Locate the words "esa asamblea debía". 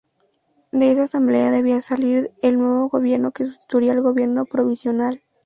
0.91-1.79